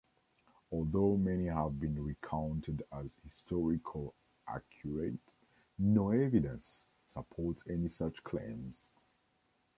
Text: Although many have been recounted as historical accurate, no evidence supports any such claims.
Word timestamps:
Although 0.71 1.15
many 1.17 1.45
have 1.45 1.79
been 1.79 2.03
recounted 2.03 2.81
as 2.91 3.13
historical 3.23 4.15
accurate, 4.47 5.19
no 5.77 6.09
evidence 6.09 6.87
supports 7.05 7.63
any 7.69 7.87
such 7.87 8.23
claims. 8.23 8.93